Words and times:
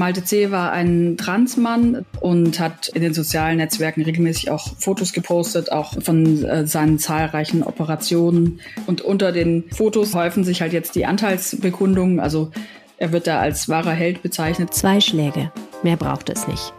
Malte 0.00 0.24
C. 0.24 0.50
war 0.50 0.72
ein 0.72 1.18
Transmann 1.18 2.06
und 2.20 2.58
hat 2.58 2.88
in 2.88 3.02
den 3.02 3.12
sozialen 3.12 3.58
Netzwerken 3.58 4.00
regelmäßig 4.00 4.50
auch 4.50 4.68
Fotos 4.78 5.12
gepostet, 5.12 5.70
auch 5.70 5.92
von 6.02 6.42
äh, 6.42 6.66
seinen 6.66 6.98
zahlreichen 6.98 7.62
Operationen. 7.62 8.60
Und 8.86 9.02
unter 9.02 9.30
den 9.30 9.64
Fotos 9.70 10.14
häufen 10.14 10.42
sich 10.42 10.62
halt 10.62 10.72
jetzt 10.72 10.94
die 10.94 11.04
Anteilsbekundungen. 11.04 12.18
Also 12.18 12.50
er 12.96 13.12
wird 13.12 13.26
da 13.26 13.40
als 13.40 13.68
wahrer 13.68 13.92
Held 13.92 14.22
bezeichnet. 14.22 14.72
Zwei 14.72 15.02
Schläge. 15.02 15.52
Mehr 15.82 15.96
braucht 15.96 16.30
es 16.30 16.48
nicht. 16.48 16.72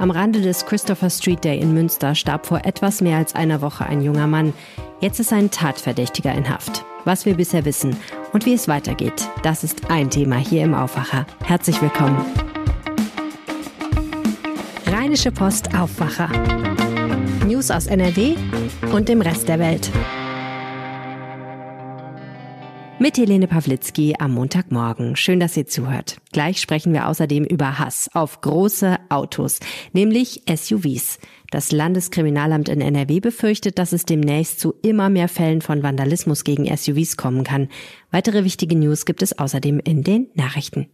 Am 0.00 0.10
Rande 0.10 0.40
des 0.40 0.66
Christopher 0.66 1.10
Street 1.10 1.44
Day 1.44 1.60
in 1.60 1.74
Münster 1.74 2.16
starb 2.16 2.44
vor 2.44 2.64
etwas 2.64 3.00
mehr 3.00 3.18
als 3.18 3.36
einer 3.36 3.60
Woche 3.60 3.86
ein 3.86 4.02
junger 4.02 4.26
Mann. 4.26 4.52
Jetzt 5.00 5.20
ist 5.20 5.32
ein 5.32 5.52
Tatverdächtiger 5.52 6.34
in 6.34 6.50
Haft. 6.50 6.84
Was 7.04 7.24
wir 7.24 7.34
bisher 7.34 7.64
wissen 7.64 7.96
und 8.32 8.46
wie 8.46 8.54
es 8.54 8.66
weitergeht, 8.66 9.28
das 9.44 9.62
ist 9.62 9.90
ein 9.90 10.10
Thema 10.10 10.38
hier 10.38 10.64
im 10.64 10.74
Aufwacher. 10.74 11.24
Herzlich 11.44 11.80
willkommen. 11.80 12.24
Rheinische 15.04 15.32
Post 15.32 15.74
Aufwacher. 15.74 16.30
News 17.46 17.70
aus 17.70 17.88
NRW 17.88 18.36
und 18.90 19.10
dem 19.10 19.20
Rest 19.20 19.48
der 19.48 19.58
Welt. 19.58 19.90
Mit 22.98 23.18
Helene 23.18 23.46
Pawlitzki 23.46 24.14
am 24.18 24.32
Montagmorgen. 24.32 25.14
Schön, 25.14 25.40
dass 25.40 25.58
ihr 25.58 25.66
zuhört. 25.66 26.16
Gleich 26.32 26.58
sprechen 26.58 26.94
wir 26.94 27.06
außerdem 27.06 27.44
über 27.44 27.78
Hass 27.78 28.08
auf 28.14 28.40
große 28.40 28.96
Autos, 29.10 29.60
nämlich 29.92 30.42
SUVs. 30.48 31.18
Das 31.50 31.70
Landeskriminalamt 31.70 32.70
in 32.70 32.80
NRW 32.80 33.20
befürchtet, 33.20 33.78
dass 33.78 33.92
es 33.92 34.06
demnächst 34.06 34.58
zu 34.58 34.72
immer 34.80 35.10
mehr 35.10 35.28
Fällen 35.28 35.60
von 35.60 35.82
Vandalismus 35.82 36.44
gegen 36.44 36.74
SUVs 36.74 37.18
kommen 37.18 37.44
kann. 37.44 37.68
Weitere 38.10 38.44
wichtige 38.44 38.74
News 38.74 39.04
gibt 39.04 39.20
es 39.20 39.38
außerdem 39.38 39.80
in 39.80 40.02
den 40.02 40.28
Nachrichten. 40.32 40.88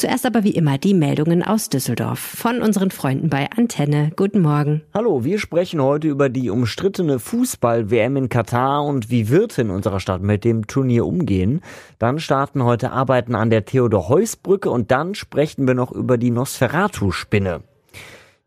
Zuerst 0.00 0.24
aber 0.24 0.44
wie 0.44 0.52
immer 0.52 0.78
die 0.78 0.94
Meldungen 0.94 1.42
aus 1.42 1.68
Düsseldorf 1.68 2.20
von 2.20 2.62
unseren 2.62 2.90
Freunden 2.90 3.28
bei 3.28 3.50
Antenne. 3.54 4.12
Guten 4.16 4.40
Morgen. 4.40 4.80
Hallo, 4.94 5.24
wir 5.24 5.38
sprechen 5.38 5.82
heute 5.82 6.08
über 6.08 6.30
die 6.30 6.48
umstrittene 6.48 7.18
Fußball-WM 7.18 8.16
in 8.16 8.28
Katar 8.30 8.82
und 8.82 9.10
wie 9.10 9.28
Wirte 9.28 9.60
in 9.60 9.68
unserer 9.68 10.00
Stadt 10.00 10.22
mit 10.22 10.42
dem 10.42 10.66
Turnier 10.66 11.04
umgehen. 11.04 11.60
Dann 11.98 12.18
starten 12.18 12.64
heute 12.64 12.92
Arbeiten 12.92 13.34
an 13.34 13.50
der 13.50 13.66
Theodor-Heuss-Brücke 13.66 14.70
und 14.70 14.90
dann 14.90 15.14
sprechen 15.14 15.66
wir 15.68 15.74
noch 15.74 15.92
über 15.92 16.16
die 16.16 16.30
Nosferatu-Spinne. 16.30 17.60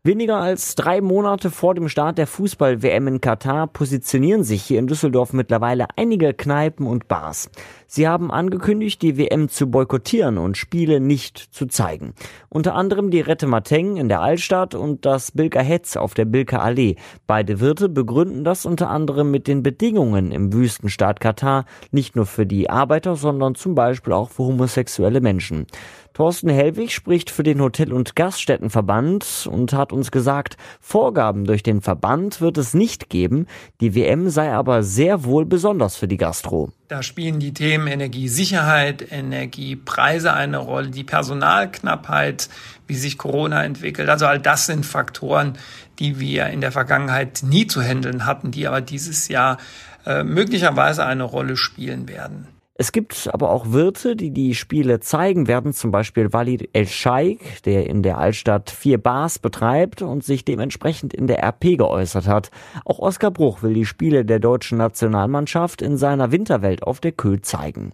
Weniger 0.06 0.36
als 0.36 0.76
drei 0.76 1.00
Monate 1.00 1.50
vor 1.50 1.76
dem 1.76 1.88
Start 1.88 2.18
der 2.18 2.28
Fußball-WM 2.28 3.08
in 3.08 3.22
Katar 3.22 3.68
positionieren 3.68 4.44
sich 4.44 4.62
hier 4.62 4.80
in 4.80 4.88
Düsseldorf 4.88 5.32
mittlerweile 5.32 5.86
einige 5.96 6.34
Kneipen 6.34 6.88
und 6.88 7.08
Bars. 7.08 7.50
Sie 7.88 8.06
haben 8.06 8.30
angekündigt, 8.30 9.02
die 9.02 9.18
WM 9.18 9.48
zu 9.48 9.72
boykottieren 9.72 10.38
und 10.38 10.58
Spiele 10.58 11.00
nicht 11.00 11.38
zu 11.38 11.68
zeigen. 11.68 12.16
Unter 12.50 12.76
anderem 12.76 13.12
die 13.12 13.22
Rette 13.22 13.48
Mateng 13.48 13.96
in 13.96 14.10
der 14.10 14.20
Altstadt 14.20 14.76
und 14.76 15.06
das 15.06 15.32
Bilker 15.32 15.62
Hetz 15.62 15.96
auf 15.96 16.16
der 16.16 16.26
Bilker 16.26 16.62
Allee. 16.62 16.98
Beide 17.26 17.62
Wirte 17.62 17.88
begründen 17.88 18.44
das 18.44 18.66
unter 18.66 18.90
anderem 18.90 19.32
mit 19.32 19.48
den 19.48 19.64
Bedingungen 19.64 20.34
im 20.34 20.52
Wüstenstaat 20.52 21.22
Katar, 21.22 21.64
nicht 21.92 22.18
nur 22.18 22.26
für 22.26 22.46
die 22.46 22.70
Arbeiter, 22.70 23.16
sondern 23.16 23.56
zum 23.56 23.74
Beispiel 23.74 24.12
auch 24.12 24.32
für 24.32 24.44
homosexuelle 24.44 25.22
Menschen. 25.22 25.66
Thorsten 26.14 26.50
Hellwig 26.50 26.94
spricht 26.94 27.32
für 27.32 27.42
den 27.42 27.60
Hotel- 27.60 27.92
und 27.92 28.16
Gaststättenverband 28.16 29.50
und 29.52 29.74
hat 29.74 29.93
uns 29.94 30.12
gesagt, 30.12 30.58
Vorgaben 30.82 31.46
durch 31.46 31.64
den 31.64 31.82
Verband 31.82 32.42
wird 32.42 32.58
es 32.58 32.74
nicht 32.74 33.10
geben. 33.10 33.48
Die 33.80 33.96
WM 33.96 34.30
sei 34.30 34.52
aber 34.52 34.84
sehr 34.84 35.24
wohl 35.24 35.46
besonders 35.46 35.96
für 35.96 36.08
die 36.08 36.18
Gastro. 36.18 36.72
Da 36.90 37.02
spielen 37.02 37.40
die 37.40 37.54
Themen 37.54 37.88
Energiesicherheit, 37.88 39.12
Energiepreise 39.12 40.34
eine 40.34 40.58
Rolle, 40.58 40.90
die 40.90 41.04
Personalknappheit, 41.04 42.50
wie 42.88 42.96
sich 42.96 43.18
Corona 43.18 43.64
entwickelt. 43.64 44.10
Also 44.10 44.26
all 44.26 44.40
das 44.40 44.66
sind 44.66 44.86
Faktoren, 44.86 45.54
die 46.00 46.20
wir 46.20 46.48
in 46.48 46.62
der 46.62 46.72
Vergangenheit 46.72 47.42
nie 47.44 47.68
zu 47.68 47.82
handeln 47.82 48.26
hatten, 48.26 48.52
die 48.52 48.68
aber 48.68 48.82
dieses 48.82 49.28
Jahr 49.28 49.58
äh, 50.06 50.24
möglicherweise 50.24 51.06
eine 51.06 51.24
Rolle 51.24 51.56
spielen 51.56 52.08
werden. 52.08 52.48
Es 52.84 52.92
gibt 52.92 53.30
aber 53.32 53.50
auch 53.50 53.72
Wirte, 53.72 54.18
die 54.18 54.32
die 54.32 54.54
Spiele 54.54 55.00
zeigen 55.00 55.48
werden, 55.48 55.72
zum 55.72 55.92
Beispiel 55.92 56.34
Walid 56.34 56.68
El-Scheik, 56.74 57.64
der 57.64 57.88
in 57.88 58.04
der 58.04 58.18
Altstadt 58.18 58.70
vier 58.72 58.98
Bars 58.98 59.40
betreibt 59.40 60.02
und 60.02 60.26
sich 60.26 60.44
dementsprechend 60.44 61.14
in 61.14 61.28
der 61.28 61.42
RP 61.42 61.78
geäußert 61.78 62.28
hat. 62.28 62.52
Auch 62.84 63.00
Oskar 63.00 63.32
Bruch 63.32 63.64
will 63.64 63.74
die 63.74 63.86
Spiele 63.86 64.26
der 64.26 64.40
deutschen 64.40 64.80
Nationalmannschaft 64.80 65.82
in 65.82 65.96
seiner 65.96 66.34
Winterwelt 66.34 66.84
auf 66.84 67.00
der 67.00 67.14
Kö 67.14 67.40
zeigen. 67.40 67.94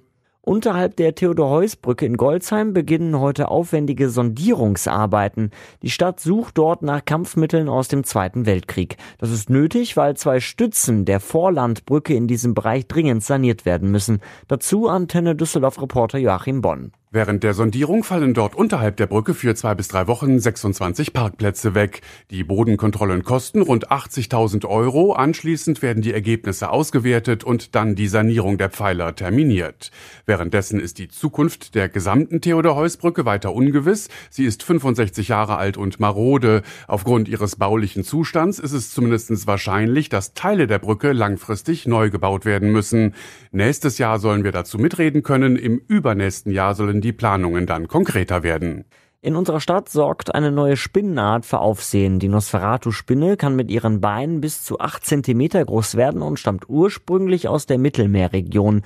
Unterhalb 0.49 0.95
der 0.95 1.13
Theodor-Heuss-Brücke 1.13 2.07
in 2.07 2.17
Goldsheim 2.17 2.73
beginnen 2.73 3.19
heute 3.19 3.49
aufwendige 3.49 4.09
Sondierungsarbeiten. 4.09 5.51
Die 5.83 5.91
Stadt 5.91 6.19
sucht 6.19 6.57
dort 6.57 6.81
nach 6.81 7.05
Kampfmitteln 7.05 7.69
aus 7.69 7.87
dem 7.87 8.03
Zweiten 8.03 8.47
Weltkrieg. 8.47 8.97
Das 9.19 9.29
ist 9.29 9.51
nötig, 9.51 9.95
weil 9.95 10.17
zwei 10.17 10.39
Stützen 10.39 11.05
der 11.05 11.19
Vorlandbrücke 11.19 12.15
in 12.15 12.25
diesem 12.25 12.55
Bereich 12.55 12.87
dringend 12.87 13.23
saniert 13.23 13.67
werden 13.67 13.91
müssen. 13.91 14.21
Dazu 14.47 14.87
Antenne 14.87 15.35
Düsseldorf-Reporter 15.35 16.17
Joachim 16.17 16.61
Bonn. 16.61 16.93
Während 17.11 17.41
der 17.41 17.55
Sondierung 17.55 18.03
fallen 18.03 18.35
dort 18.35 18.53
unterhalb 18.53 18.97
der 18.97 19.07
Brücke 19.07 19.33
für 19.33 19.55
zwei 19.55 19.73
bis 19.73 19.87
drei 19.87 20.05
Wochen 20.05 20.37
26 20.37 21.11
Parkplätze 21.11 21.73
weg. 21.73 22.01
Die 22.29 22.43
Bodenkontrollen 22.43 23.23
kosten 23.23 23.63
rund 23.63 23.89
80.000 23.89 24.67
Euro. 24.67 25.13
Anschließend 25.13 25.81
werden 25.81 26.03
die 26.03 26.13
Ergebnisse 26.13 26.69
ausgewertet 26.69 27.43
und 27.43 27.73
dann 27.73 27.95
die 27.95 28.07
Sanierung 28.07 28.59
der 28.59 28.69
Pfeiler 28.69 29.15
terminiert. 29.15 29.89
Währenddessen 30.27 30.79
ist 30.79 30.99
die 30.99 31.07
Zukunft 31.07 31.73
der 31.73 31.89
gesamten 31.89 32.41
Theodor-Heuss-Brücke 32.41 33.25
weiter 33.25 33.55
ungewiss. 33.55 34.09
Sie 34.29 34.45
ist 34.45 34.61
65 34.61 35.29
Jahre 35.29 35.57
alt 35.57 35.77
und 35.77 35.99
marode. 35.99 36.61
Aufgrund 36.87 37.27
ihres 37.27 37.55
baulichen 37.55 38.03
Zustands 38.03 38.59
ist 38.59 38.73
es 38.73 38.93
zumindest 38.93 39.47
wahrscheinlich, 39.47 40.09
dass 40.09 40.35
Teile 40.35 40.67
der 40.67 40.77
Brücke 40.77 41.13
langfristig 41.13 41.87
neu 41.87 42.11
gebaut 42.11 42.45
werden 42.45 42.71
müssen. 42.71 43.15
Nächstes 43.51 43.97
Jahr 43.97 44.19
sollen 44.19 44.43
wir 44.43 44.51
dazu 44.51 44.77
mitreden 44.77 45.23
können. 45.23 45.55
Im 45.55 45.81
übernächsten 45.87 46.51
Jahr 46.51 46.75
sollen 46.75 46.98
die 47.01 47.13
Planungen 47.13 47.65
dann 47.65 47.87
konkreter 47.87 48.43
werden. 48.43 48.85
In 49.21 49.35
unserer 49.35 49.59
Stadt 49.59 49.89
sorgt 49.89 50.33
eine 50.33 50.49
neue 50.49 50.77
Spinnenart 50.77 51.45
für 51.45 51.59
Aufsehen. 51.59 52.19
Die 52.19 52.29
Nosferatu-Spinne 52.29 53.35
kann 53.35 53.53
mit 53.53 53.69
ihren 53.69 53.99
Beinen 53.99 54.39
bis 54.39 54.63
zu 54.63 54.79
acht 54.79 55.05
Zentimeter 55.05 55.65
groß 55.65 55.95
werden 55.95 56.21
und 56.21 56.39
stammt 56.39 56.69
ursprünglich 56.69 57.49
aus 57.49 57.65
der 57.65 57.79
Mittelmeerregion. 57.79 58.81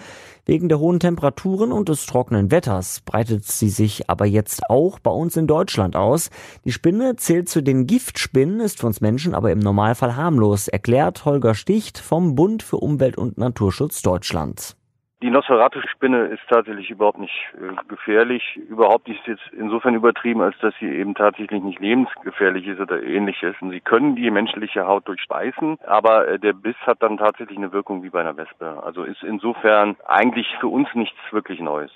Wegen 0.48 0.70
der 0.70 0.80
hohen 0.80 1.00
Temperaturen 1.00 1.72
und 1.72 1.88
des 1.88 2.08
trockenen 2.08 2.50
Wetters 2.50 3.02
breitet 3.02 3.46
sie 3.46 3.70
sich 3.70 4.10
aber 4.10 4.26
jetzt 4.26 4.68
auch 4.72 4.98
bei 4.98 5.12
uns 5.12 5.38
in 5.38 5.46
Deutschland 5.46 5.96
aus. 5.96 6.32
Die 6.66 6.72
Spinne 6.72 7.16
zählt 7.16 7.48
zu 7.48 7.62
den 7.62 7.86
Giftspinnen, 7.86 8.60
ist 8.60 8.80
für 8.80 8.88
uns 8.88 9.02
Menschen 9.02 9.36
aber 9.36 9.52
im 9.52 9.60
Normalfall 9.60 10.16
harmlos, 10.16 10.68
erklärt 10.68 11.26
Holger 11.26 11.54
Sticht 11.54 12.00
vom 12.00 12.34
Bund 12.34 12.64
für 12.64 12.78
Umwelt 12.78 13.20
und 13.20 13.38
Naturschutz 13.38 14.02
Deutschland. 14.02 14.76
Die 15.24 15.30
Nosferatu-Spinne 15.30 16.26
ist 16.26 16.42
tatsächlich 16.50 16.90
überhaupt 16.90 17.18
nicht 17.18 17.48
äh, 17.54 17.74
gefährlich. 17.88 18.58
Überhaupt 18.68 19.08
nicht 19.08 19.26
jetzt 19.26 19.50
insofern 19.58 19.96
übertrieben, 19.96 20.42
als 20.42 20.58
dass 20.60 20.74
sie 20.82 20.88
eben 20.88 21.16
tatsächlich 21.16 21.64
nicht 21.64 21.80
lebensgefährlich 21.80 22.68
ist 22.68 22.82
oder 22.82 23.02
ähnliches. 23.02 23.56
Und 23.62 23.72
sie 23.72 23.80
können 23.80 24.18
die 24.18 24.30
menschliche 24.30 24.86
Haut 24.86 25.08
durchspeisen, 25.08 25.78
aber 25.88 26.28
äh, 26.28 26.40
der 26.40 26.52
Biss 26.52 26.76
hat 26.82 27.02
dann 27.02 27.18
tatsächlich 27.18 27.58
eine 27.58 27.72
Wirkung 27.72 28.04
wie 28.04 28.10
bei 28.10 28.20
einer 28.20 28.36
Wespe. 28.36 28.84
Also 28.84 29.04
ist 29.04 29.24
insofern 29.24 29.96
eigentlich 30.06 30.58
für 30.60 30.68
uns 30.68 30.94
nichts 30.94 31.18
wirklich 31.32 31.62
Neues. 31.62 31.92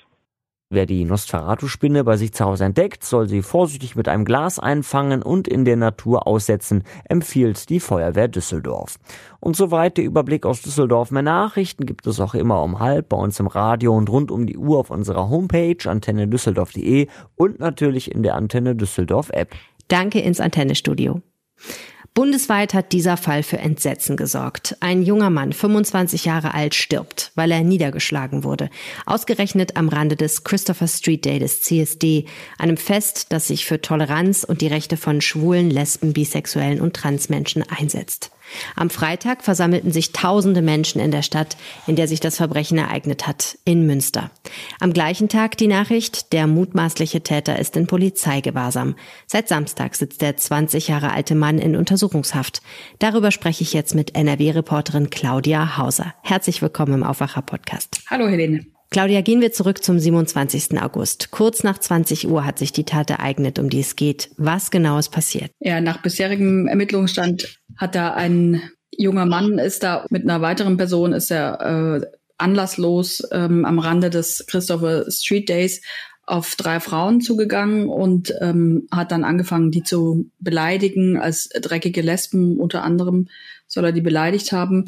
Wer 0.70 0.86
die 0.86 1.06
Nosferatu-Spinne 1.06 2.04
bei 2.04 2.18
sich 2.18 2.34
zu 2.34 2.44
Hause 2.44 2.66
entdeckt, 2.66 3.02
soll 3.06 3.30
sie 3.30 3.42
vorsichtig 3.42 3.96
mit 3.96 4.10
einem 4.10 4.26
Glas 4.26 4.60
einfangen 4.60 5.24
und 5.24 5.48
in 5.48 5.64
der 5.64 5.78
Natur 5.78 6.28
aussetzen, 6.28 6.84
empfiehlt 7.06 7.70
die 7.70 7.80
Feuerwehr 7.80 8.28
Düsseldorf. 8.28 9.00
Und 9.40 9.56
soweit 9.56 9.96
der 9.96 10.04
Überblick 10.04 10.46
aus 10.46 10.62
Düsseldorf. 10.62 11.10
Mehr 11.10 11.22
Nachrichten 11.22 11.86
gibt 11.86 12.06
es 12.06 12.20
auch 12.20 12.34
immer 12.34 12.62
um 12.64 12.80
halb 12.80 13.08
bei 13.08 13.16
uns 13.16 13.40
im 13.40 13.48
Radio 13.48 13.96
und 13.96 14.10
rund 14.10 14.30
um 14.30 14.46
die 14.46 14.58
Uhr 14.58 14.80
auf 14.80 14.90
unserer 14.90 15.30
Homepage 15.30 15.78
antennedüsseldorf.de 15.90 17.08
und 17.36 17.60
natürlich 17.62 18.12
in 18.12 18.22
der 18.22 18.36
Antenne 18.36 18.76
Düsseldorf 18.76 19.30
App. 19.30 19.56
Danke 19.88 20.20
ins 20.20 20.42
Antennestudio. 20.42 21.22
Bundesweit 22.14 22.74
hat 22.74 22.94
dieser 22.94 23.18
Fall 23.18 23.44
für 23.44 23.58
Entsetzen 23.58 24.18
gesorgt. 24.18 24.76
Ein 24.80 25.04
junger 25.04 25.30
Mann, 25.30 25.54
25 25.54 26.26
Jahre 26.26 26.54
alt, 26.54 26.74
stirbt, 26.74 27.32
weil 27.36 27.52
er 27.52 27.62
niedergeschlagen 27.62 28.44
wurde. 28.44 28.70
Ausgerechnet 29.06 29.78
am 29.78 29.90
Rande 29.90 30.16
des 30.16 30.44
Christopher 30.44 30.88
Street 30.88 31.26
Day 31.26 31.40
des 31.40 31.62
CSD, 31.62 32.26
einem 32.58 32.78
Fest, 32.78 33.28
das 33.30 33.48
sich 33.48 33.66
für 33.66 33.82
Toleranz 33.82 34.44
und 34.44 34.62
die 34.62 34.68
Rechte 34.68 34.98
von 34.98 35.22
Schwulen, 35.22 35.70
Lesben, 35.70 36.14
Bisexuellen 36.14 36.82
und 36.82 36.96
Transmenschen 36.96 37.64
einsetzt. 37.64 38.32
Am 38.76 38.90
Freitag 38.90 39.44
versammelten 39.44 39.92
sich 39.92 40.12
tausende 40.12 40.62
Menschen 40.62 41.00
in 41.00 41.12
der 41.12 41.22
Stadt, 41.22 41.58
in 41.86 41.96
der 41.96 42.08
sich 42.08 42.20
das 42.20 42.38
Verbrechen 42.38 42.78
ereignet 42.78 43.28
hat, 43.28 43.58
in 43.66 43.86
Münster. 43.86 44.32
Am 44.80 44.94
gleichen 44.94 45.30
Tag 45.30 45.58
die 45.58 45.68
Nachricht, 45.68 46.34
der 46.34 46.48
mutmaßliche 46.48 47.22
Täter 47.22 47.60
ist 47.60 47.76
in 47.78 47.88
Polizeigewahrsam. 47.88 48.96
Seit 49.26 49.48
Samstag 49.48 49.96
sitzt 49.96 50.22
der 50.22 50.38
20 50.38 50.88
Jahre 50.88 51.12
alte 51.12 51.36
Mann 51.36 51.60
in 51.60 51.76
Untersuchungshaft. 51.76 52.62
Darüber 53.00 53.32
spreche 53.32 53.64
ich 53.64 53.74
jetzt 53.74 53.96
mit 53.96 54.16
NRW-Reporterin 54.16 55.10
Claudia 55.10 55.78
Hauser. 55.78 56.14
Herzlich 56.24 56.62
willkommen 56.62 56.94
im 56.94 57.04
Aufwacher-Podcast. 57.04 58.02
Hallo 58.10 58.28
Helene. 58.28 58.66
Claudia, 58.90 59.20
gehen 59.22 59.42
wir 59.42 59.52
zurück 59.52 59.84
zum 59.84 60.00
27. 60.00 60.82
August. 60.82 61.32
Kurz 61.32 61.64
nach 61.64 61.78
20 61.78 62.30
Uhr 62.30 62.46
hat 62.46 62.58
sich 62.58 62.72
die 62.72 62.86
Tat 62.86 63.10
ereignet, 63.10 63.60
um 63.60 63.70
die 63.70 63.82
es 63.82 63.98
geht. 63.98 64.30
Was 64.38 64.72
genau 64.72 64.98
ist 64.98 65.10
passiert? 65.10 65.52
Ja, 65.60 65.82
nach 65.82 66.02
bisherigem 66.02 66.68
Ermittlungsstand 66.68 67.57
hat 67.78 67.96
da 67.96 68.14
ein 68.14 68.62
junger 68.92 69.26
Mann 69.26 69.60
ist 69.60 69.84
da 69.84 70.06
mit 70.10 70.24
einer 70.24 70.42
weiteren 70.42 70.78
Person 70.78 71.14
ist 71.14 71.32
er 71.32 72.02
äh, 72.02 72.06
anlasslos 72.38 73.24
ähm, 73.32 73.66
am 73.66 73.80
Rande 73.80 74.10
des 74.10 74.46
Christopher 74.48 75.10
Street 75.10 75.50
Days 75.50 75.82
auf 76.28 76.56
drei 76.56 76.80
Frauen 76.80 77.22
zugegangen 77.22 77.88
und 77.88 78.34
ähm, 78.42 78.88
hat 78.92 79.12
dann 79.12 79.24
angefangen, 79.24 79.72
die 79.72 79.84
zu 79.84 80.30
beleidigen 80.40 81.18
als 81.18 81.48
dreckige 81.50 82.02
Lesben 82.02 82.60
unter 82.60 82.84
anderem 82.84 83.30
soll 83.66 83.86
er 83.86 83.92
die 83.94 84.02
beleidigt 84.02 84.52
haben. 84.52 84.86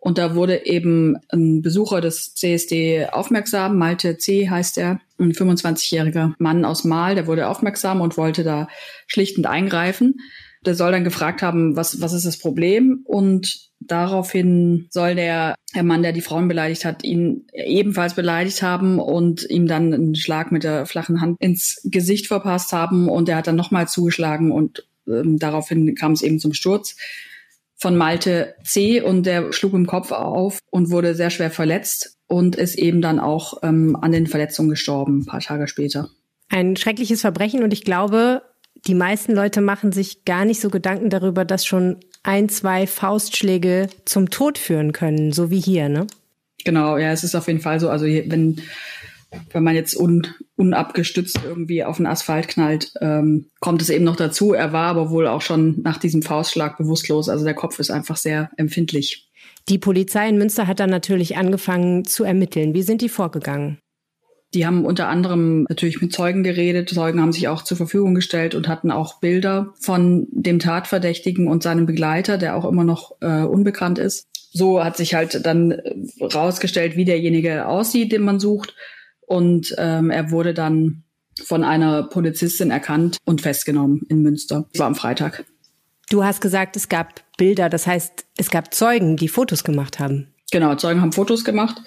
Und 0.00 0.16
da 0.16 0.34
wurde 0.34 0.64
eben 0.64 1.16
ein 1.28 1.60
Besucher 1.60 2.00
des 2.00 2.34
CSD 2.34 3.06
aufmerksam, 3.10 3.76
Malte 3.76 4.16
C. 4.16 4.48
heißt 4.48 4.78
er, 4.78 5.00
ein 5.18 5.32
25-jähriger 5.32 6.34
Mann 6.38 6.64
aus 6.64 6.84
Mal, 6.84 7.16
der 7.16 7.26
wurde 7.26 7.48
aufmerksam 7.48 8.00
und 8.00 8.16
wollte 8.16 8.44
da 8.44 8.68
schlichtend 9.08 9.46
eingreifen. 9.46 10.20
Der 10.64 10.74
soll 10.74 10.92
dann 10.92 11.04
gefragt 11.04 11.42
haben, 11.42 11.76
was, 11.76 12.00
was 12.00 12.12
ist 12.12 12.26
das 12.26 12.38
Problem? 12.38 13.02
Und 13.04 13.70
daraufhin 13.80 14.88
soll 14.90 15.14
der, 15.14 15.54
der 15.74 15.82
Mann, 15.82 16.02
der 16.02 16.12
die 16.12 16.20
Frauen 16.20 16.48
beleidigt 16.48 16.84
hat, 16.84 17.04
ihn 17.04 17.46
ebenfalls 17.52 18.14
beleidigt 18.14 18.62
haben 18.62 18.98
und 18.98 19.48
ihm 19.48 19.66
dann 19.66 19.94
einen 19.94 20.14
Schlag 20.14 20.50
mit 20.52 20.64
der 20.64 20.86
flachen 20.86 21.20
Hand 21.20 21.36
ins 21.40 21.80
Gesicht 21.84 22.26
verpasst 22.26 22.72
haben. 22.72 23.08
Und 23.08 23.28
er 23.28 23.36
hat 23.36 23.46
dann 23.46 23.56
nochmal 23.56 23.88
zugeschlagen 23.88 24.52
und 24.52 24.86
ähm, 25.06 25.38
daraufhin 25.38 25.94
kam 25.94 26.12
es 26.12 26.22
eben 26.22 26.38
zum 26.38 26.52
Sturz 26.52 26.96
von 27.78 27.96
Malte 27.96 28.56
C. 28.64 29.00
und 29.00 29.24
der 29.24 29.52
schlug 29.52 29.72
im 29.72 29.86
Kopf 29.86 30.10
auf 30.10 30.58
und 30.70 30.90
wurde 30.90 31.14
sehr 31.14 31.30
schwer 31.30 31.50
verletzt 31.50 32.16
und 32.26 32.56
ist 32.56 32.76
eben 32.76 33.00
dann 33.00 33.20
auch 33.20 33.62
ähm, 33.62 33.96
an 33.96 34.12
den 34.12 34.26
Verletzungen 34.26 34.70
gestorben, 34.70 35.20
ein 35.20 35.26
paar 35.26 35.40
Tage 35.40 35.68
später. 35.68 36.10
Ein 36.48 36.76
schreckliches 36.76 37.20
Verbrechen 37.20 37.62
und 37.62 37.72
ich 37.72 37.84
glaube, 37.84 38.42
die 38.86 38.94
meisten 38.94 39.34
Leute 39.34 39.60
machen 39.60 39.92
sich 39.92 40.24
gar 40.24 40.44
nicht 40.44 40.60
so 40.60 40.70
Gedanken 40.70 41.10
darüber, 41.10 41.44
dass 41.44 41.66
schon 41.66 41.96
ein, 42.22 42.48
zwei 42.48 42.86
Faustschläge 42.86 43.88
zum 44.04 44.30
Tod 44.30 44.58
führen 44.58 44.92
können, 44.92 45.32
so 45.32 45.50
wie 45.50 45.60
hier, 45.60 45.88
ne? 45.88 46.06
Genau, 46.64 46.98
ja, 46.98 47.12
es 47.12 47.24
ist 47.24 47.34
auf 47.34 47.46
jeden 47.46 47.60
Fall 47.60 47.80
so. 47.80 47.88
Also 47.88 48.06
wenn, 48.06 48.60
wenn 49.52 49.62
man 49.62 49.74
jetzt 49.74 49.96
un, 49.96 50.26
unabgestützt 50.56 51.40
irgendwie 51.44 51.84
auf 51.84 51.98
den 51.98 52.06
Asphalt 52.06 52.48
knallt, 52.48 52.92
ähm, 53.00 53.46
kommt 53.60 53.80
es 53.80 53.90
eben 53.90 54.04
noch 54.04 54.16
dazu. 54.16 54.52
Er 54.52 54.72
war 54.72 54.86
aber 54.88 55.10
wohl 55.10 55.26
auch 55.26 55.42
schon 55.42 55.80
nach 55.82 55.98
diesem 55.98 56.22
Faustschlag 56.22 56.76
bewusstlos. 56.76 57.28
Also 57.28 57.44
der 57.44 57.54
Kopf 57.54 57.78
ist 57.78 57.90
einfach 57.90 58.16
sehr 58.16 58.50
empfindlich. 58.56 59.28
Die 59.68 59.78
Polizei 59.78 60.28
in 60.28 60.38
Münster 60.38 60.66
hat 60.66 60.80
dann 60.80 60.90
natürlich 60.90 61.36
angefangen 61.36 62.04
zu 62.04 62.24
ermitteln. 62.24 62.74
Wie 62.74 62.82
sind 62.82 63.02
die 63.02 63.08
vorgegangen? 63.08 63.78
Die 64.54 64.66
haben 64.66 64.86
unter 64.86 65.08
anderem 65.08 65.64
natürlich 65.68 66.00
mit 66.00 66.12
Zeugen 66.12 66.42
geredet. 66.42 66.88
Zeugen 66.88 67.20
haben 67.20 67.32
sich 67.32 67.48
auch 67.48 67.62
zur 67.62 67.76
Verfügung 67.76 68.14
gestellt 68.14 68.54
und 68.54 68.66
hatten 68.66 68.90
auch 68.90 69.20
Bilder 69.20 69.74
von 69.78 70.26
dem 70.30 70.58
Tatverdächtigen 70.58 71.48
und 71.48 71.62
seinem 71.62 71.84
Begleiter, 71.84 72.38
der 72.38 72.56
auch 72.56 72.64
immer 72.64 72.84
noch 72.84 73.12
äh, 73.20 73.42
unbekannt 73.42 73.98
ist. 73.98 74.24
So 74.50 74.82
hat 74.82 74.96
sich 74.96 75.12
halt 75.14 75.44
dann 75.44 75.72
äh, 75.72 75.94
rausgestellt, 76.24 76.96
wie 76.96 77.04
derjenige 77.04 77.66
aussieht, 77.66 78.10
den 78.10 78.22
man 78.22 78.40
sucht. 78.40 78.74
Und 79.26 79.74
ähm, 79.76 80.10
er 80.10 80.30
wurde 80.30 80.54
dann 80.54 81.02
von 81.44 81.62
einer 81.62 82.04
Polizistin 82.04 82.70
erkannt 82.70 83.18
und 83.26 83.42
festgenommen 83.42 84.00
in 84.08 84.22
Münster. 84.22 84.66
Das 84.72 84.80
war 84.80 84.86
am 84.86 84.94
Freitag. 84.94 85.44
Du 86.08 86.24
hast 86.24 86.40
gesagt, 86.40 86.74
es 86.74 86.88
gab 86.88 87.22
Bilder, 87.36 87.68
das 87.68 87.86
heißt, 87.86 88.24
es 88.38 88.50
gab 88.50 88.72
Zeugen, 88.72 89.18
die 89.18 89.28
Fotos 89.28 89.62
gemacht 89.62 89.98
haben. 89.98 90.32
Genau, 90.50 90.74
Zeugen 90.76 91.02
haben 91.02 91.12
Fotos 91.12 91.44
gemacht. 91.44 91.82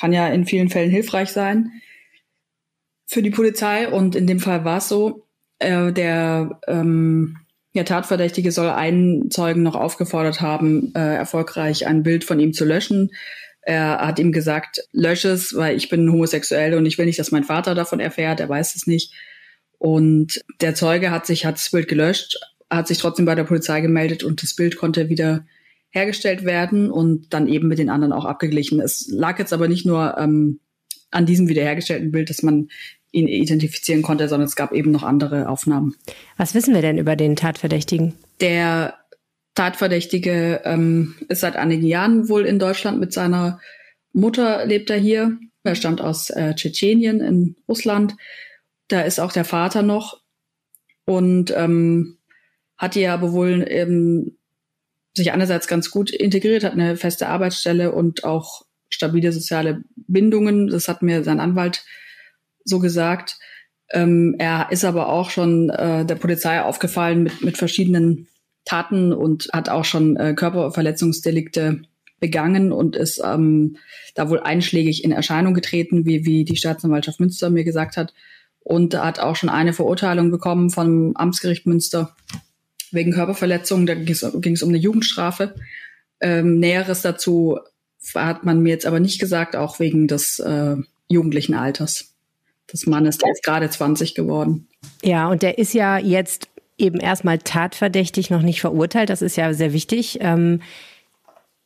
Kann 0.00 0.12
ja 0.12 0.26
in 0.26 0.44
vielen 0.44 0.70
Fällen 0.70 0.90
hilfreich 0.90 1.30
sein 1.30 1.70
für 3.10 3.22
die 3.22 3.30
Polizei. 3.30 3.88
Und 3.88 4.14
in 4.14 4.26
dem 4.26 4.38
Fall 4.38 4.64
war 4.64 4.78
es 4.78 4.88
so, 4.88 5.26
äh, 5.58 5.92
der, 5.92 6.60
ähm, 6.68 7.38
der 7.74 7.84
Tatverdächtige 7.84 8.52
soll 8.52 8.70
einen 8.70 9.30
Zeugen 9.30 9.62
noch 9.64 9.74
aufgefordert 9.74 10.40
haben, 10.40 10.94
äh, 10.94 11.16
erfolgreich 11.16 11.86
ein 11.86 12.04
Bild 12.04 12.24
von 12.24 12.38
ihm 12.38 12.52
zu 12.52 12.64
löschen. 12.64 13.10
Er 13.62 13.98
hat 13.98 14.18
ihm 14.20 14.32
gesagt, 14.32 14.80
lösche 14.92 15.30
es, 15.30 15.54
weil 15.56 15.76
ich 15.76 15.88
bin 15.88 16.10
homosexuell 16.10 16.74
und 16.74 16.86
ich 16.86 16.98
will 16.98 17.06
nicht, 17.06 17.18
dass 17.18 17.32
mein 17.32 17.44
Vater 17.44 17.74
davon 17.74 17.98
erfährt. 17.98 18.38
Er 18.40 18.48
weiß 18.48 18.76
es 18.76 18.86
nicht. 18.86 19.12
Und 19.78 20.40
der 20.60 20.74
Zeuge 20.76 21.10
hat 21.10 21.26
sich, 21.26 21.44
hat 21.44 21.56
das 21.56 21.70
Bild 21.70 21.88
gelöscht, 21.88 22.38
hat 22.70 22.86
sich 22.86 22.98
trotzdem 22.98 23.26
bei 23.26 23.34
der 23.34 23.44
Polizei 23.44 23.80
gemeldet 23.80 24.22
und 24.22 24.42
das 24.42 24.54
Bild 24.54 24.76
konnte 24.76 25.08
wieder 25.08 25.46
hergestellt 25.90 26.44
werden 26.44 26.90
und 26.90 27.34
dann 27.34 27.48
eben 27.48 27.66
mit 27.66 27.78
den 27.78 27.90
anderen 27.90 28.12
auch 28.12 28.24
abgeglichen. 28.24 28.80
Es 28.80 29.08
lag 29.10 29.38
jetzt 29.40 29.52
aber 29.52 29.66
nicht 29.66 29.84
nur 29.84 30.16
ähm, 30.16 30.60
an 31.10 31.26
diesem 31.26 31.48
wiederhergestellten 31.48 32.12
Bild, 32.12 32.30
dass 32.30 32.42
man 32.42 32.68
ihn 33.12 33.28
identifizieren 33.28 34.02
konnte, 34.02 34.28
sondern 34.28 34.46
es 34.46 34.56
gab 34.56 34.72
eben 34.72 34.90
noch 34.90 35.02
andere 35.02 35.48
Aufnahmen. 35.48 35.96
Was 36.36 36.54
wissen 36.54 36.74
wir 36.74 36.82
denn 36.82 36.98
über 36.98 37.16
den 37.16 37.36
Tatverdächtigen? 37.36 38.14
Der 38.40 38.94
Tatverdächtige 39.54 40.62
ähm, 40.64 41.16
ist 41.28 41.40
seit 41.40 41.56
einigen 41.56 41.86
Jahren 41.86 42.28
wohl 42.28 42.46
in 42.46 42.58
Deutschland 42.58 43.00
mit 43.00 43.12
seiner 43.12 43.60
Mutter 44.12 44.64
lebt 44.66 44.90
er 44.90 44.96
hier. 44.96 45.38
Er 45.62 45.74
stammt 45.74 46.00
aus 46.00 46.30
äh, 46.30 46.54
Tschetschenien 46.54 47.20
in 47.20 47.56
Russland. 47.68 48.16
Da 48.88 49.02
ist 49.02 49.20
auch 49.20 49.32
der 49.32 49.44
Vater 49.44 49.82
noch 49.82 50.20
und 51.04 51.52
ähm, 51.56 52.18
hat 52.76 52.94
hier 52.94 53.12
aber 53.12 53.32
wohl 53.32 53.64
ähm, 53.68 54.36
sich 55.14 55.32
einerseits 55.32 55.68
ganz 55.68 55.90
gut 55.90 56.10
integriert, 56.10 56.64
hat 56.64 56.72
eine 56.72 56.96
feste 56.96 57.28
Arbeitsstelle 57.28 57.92
und 57.92 58.24
auch 58.24 58.64
stabile 58.88 59.32
soziale 59.32 59.82
Bindungen. 59.96 60.68
Das 60.68 60.88
hat 60.88 61.02
mir 61.02 61.22
sein 61.22 61.40
Anwalt 61.40 61.84
so 62.70 62.78
gesagt. 62.78 63.38
Ähm, 63.92 64.36
er 64.38 64.68
ist 64.70 64.84
aber 64.84 65.08
auch 65.08 65.30
schon 65.30 65.68
äh, 65.70 66.06
der 66.06 66.14
Polizei 66.14 66.62
aufgefallen 66.62 67.24
mit, 67.24 67.42
mit 67.42 67.58
verschiedenen 67.58 68.28
Taten 68.64 69.12
und 69.12 69.48
hat 69.52 69.68
auch 69.68 69.84
schon 69.84 70.16
äh, 70.16 70.34
Körperverletzungsdelikte 70.34 71.82
begangen 72.20 72.72
und 72.72 72.96
ist 72.96 73.20
ähm, 73.24 73.76
da 74.14 74.30
wohl 74.30 74.40
einschlägig 74.40 75.02
in 75.02 75.10
Erscheinung 75.10 75.54
getreten, 75.54 76.04
wie, 76.06 76.24
wie 76.24 76.44
die 76.44 76.56
Staatsanwaltschaft 76.56 77.18
Münster 77.18 77.50
mir 77.50 77.64
gesagt 77.64 77.96
hat. 77.96 78.14
Und 78.62 78.94
hat 78.94 79.18
auch 79.18 79.36
schon 79.36 79.48
eine 79.48 79.72
Verurteilung 79.72 80.30
bekommen 80.30 80.70
vom 80.70 81.16
Amtsgericht 81.16 81.66
Münster 81.66 82.14
wegen 82.92 83.12
Körperverletzung. 83.12 83.86
Da 83.86 83.94
ging 83.94 84.12
es 84.54 84.62
um 84.62 84.68
eine 84.68 84.78
Jugendstrafe. 84.78 85.54
Ähm, 86.20 86.60
Näheres 86.60 87.00
dazu 87.00 87.58
hat 88.14 88.44
man 88.44 88.62
mir 88.62 88.68
jetzt 88.68 88.86
aber 88.86 89.00
nicht 89.00 89.18
gesagt, 89.18 89.56
auch 89.56 89.80
wegen 89.80 90.08
des 90.08 90.38
äh, 90.40 90.76
jugendlichen 91.08 91.54
Alters 91.54 92.14
des 92.72 92.86
Mannes. 92.86 93.18
Der 93.18 93.30
ist 93.30 93.42
gerade 93.42 93.68
20 93.68 94.14
geworden. 94.14 94.68
Ja, 95.02 95.28
und 95.28 95.42
der 95.42 95.58
ist 95.58 95.74
ja 95.74 95.98
jetzt 95.98 96.48
eben 96.78 96.98
erstmal 96.98 97.38
tatverdächtig, 97.38 98.30
noch 98.30 98.42
nicht 98.42 98.60
verurteilt. 98.60 99.10
Das 99.10 99.22
ist 99.22 99.36
ja 99.36 99.52
sehr 99.52 99.72
wichtig. 99.72 100.18
Ähm, 100.20 100.62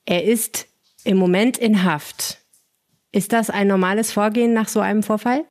er 0.06 0.24
ist 0.24 0.66
im 1.04 1.16
Moment 1.16 1.56
in 1.56 1.84
Haft. 1.84 2.38
Ist 3.12 3.32
das 3.32 3.48
ein 3.48 3.68
normales 3.68 4.12
Vorgehen 4.12 4.52
nach 4.52 4.68
so 4.68 4.80
einem 4.80 5.02
Vorfall? 5.02 5.44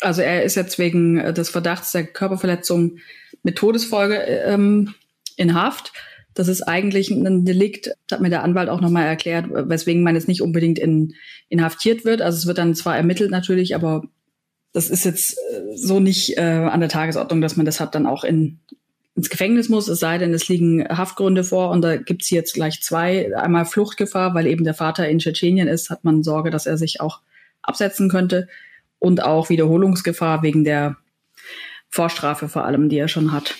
Also 0.00 0.20
er 0.20 0.42
ist 0.42 0.54
jetzt 0.54 0.78
wegen 0.78 1.16
des 1.34 1.48
Verdachts 1.48 1.92
der 1.92 2.06
Körperverletzung 2.06 2.98
mit 3.42 3.56
Todesfolge 3.56 4.16
ähm, 4.16 4.94
in 5.36 5.54
Haft. 5.54 5.92
Das 6.34 6.48
ist 6.48 6.60
eigentlich 6.60 7.10
ein 7.10 7.46
Delikt, 7.46 7.86
das 7.86 8.18
hat 8.18 8.20
mir 8.20 8.28
der 8.28 8.42
Anwalt 8.42 8.68
auch 8.68 8.82
nochmal 8.82 9.06
erklärt, 9.06 9.46
weswegen 9.50 10.02
man 10.02 10.14
jetzt 10.14 10.28
nicht 10.28 10.42
unbedingt 10.42 10.78
in, 10.78 11.14
inhaftiert 11.48 12.04
wird. 12.04 12.20
Also 12.20 12.36
es 12.36 12.46
wird 12.46 12.58
dann 12.58 12.74
zwar 12.74 12.94
ermittelt 12.94 13.30
natürlich, 13.30 13.74
aber 13.74 14.02
das 14.76 14.90
ist 14.90 15.06
jetzt 15.06 15.38
äh, 15.38 15.74
so 15.74 16.00
nicht 16.00 16.36
äh, 16.36 16.42
an 16.42 16.80
der 16.80 16.90
Tagesordnung, 16.90 17.40
dass 17.40 17.56
man 17.56 17.64
deshalb 17.64 17.92
dann 17.92 18.04
auch 18.04 18.24
in, 18.24 18.58
ins 19.14 19.30
Gefängnis 19.30 19.70
muss, 19.70 19.88
es 19.88 20.00
sei 20.00 20.18
denn, 20.18 20.34
es 20.34 20.48
liegen 20.48 20.86
Haftgründe 20.86 21.44
vor 21.44 21.70
und 21.70 21.80
da 21.80 21.96
gibt's 21.96 22.28
jetzt 22.28 22.52
gleich 22.52 22.82
zwei. 22.82 23.34
Einmal 23.34 23.64
Fluchtgefahr, 23.64 24.34
weil 24.34 24.46
eben 24.46 24.64
der 24.64 24.74
Vater 24.74 25.08
in 25.08 25.18
Tschetschenien 25.18 25.66
ist, 25.66 25.88
hat 25.88 26.04
man 26.04 26.22
Sorge, 26.22 26.50
dass 26.50 26.66
er 26.66 26.76
sich 26.76 27.00
auch 27.00 27.20
absetzen 27.62 28.10
könnte 28.10 28.48
und 28.98 29.22
auch 29.22 29.48
Wiederholungsgefahr 29.48 30.42
wegen 30.42 30.62
der 30.62 30.98
Vorstrafe 31.88 32.50
vor 32.50 32.66
allem, 32.66 32.90
die 32.90 32.98
er 32.98 33.08
schon 33.08 33.32
hat. 33.32 33.54